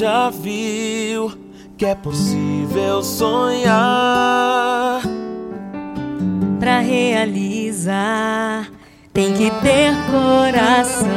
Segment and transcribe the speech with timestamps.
[0.00, 1.30] já viu
[1.76, 5.02] que é possível sonhar?
[6.58, 8.66] Pra realizar,
[9.12, 11.10] tem que ter coração.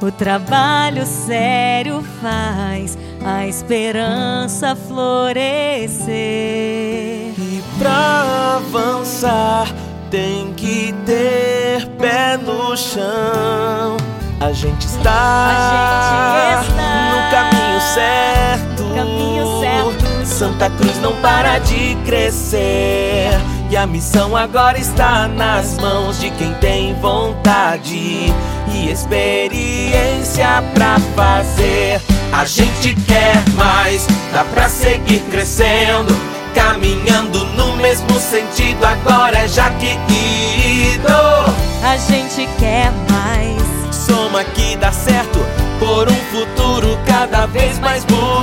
[0.00, 6.14] O trabalho sério faz a esperança florescer.
[7.36, 9.66] E pra avançar,
[10.10, 13.98] tem que ter pé no chão.
[14.40, 17.01] A gente está, A gente está
[20.42, 23.30] Santa Cruz não para de crescer.
[23.70, 28.34] E a missão agora está nas mãos de quem tem vontade
[28.74, 32.00] e experiência pra fazer.
[32.32, 36.12] A gente quer mais, dá pra seguir crescendo.
[36.56, 39.96] Caminhando no mesmo sentido, agora é Jaque
[41.84, 43.94] A gente quer mais.
[43.94, 45.38] Soma que dá certo
[45.78, 48.41] por um futuro cada vez mais bonito.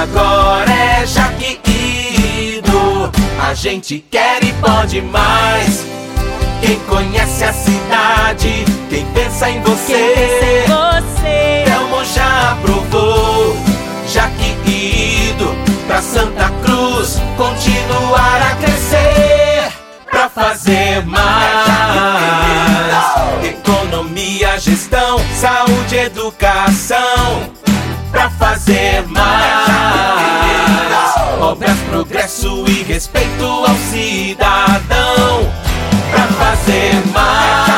[0.00, 1.60] Agora é Jaque
[3.38, 5.84] A gente quer e pode mais.
[6.62, 10.64] Quem conhece a cidade, quem pensa em Quem pensa você.
[10.64, 11.64] em você?
[11.66, 13.54] Telmo já aprovou,
[14.08, 15.54] Jaque ido
[15.86, 19.70] pra Santa Cruz continuar a crescer
[20.10, 21.68] pra fazer mais.
[23.44, 27.59] Economia, gestão, saúde, educação
[28.10, 29.70] pra fazer mais.
[31.40, 35.50] Obras, progresso e respeito ao cidadão
[36.10, 37.70] pra fazer mais.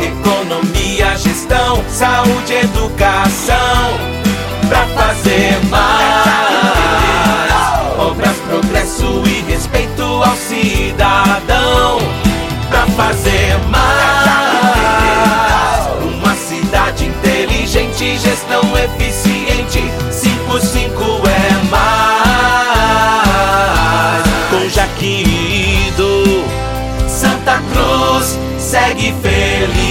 [0.00, 3.98] Economia, gestão, saúde, educação
[4.68, 6.28] pra fazer mais.
[7.98, 11.98] Obras, progresso e respeito ao cidadão
[12.70, 13.47] pra fazer
[27.08, 29.87] Santa Cruz segue feliz.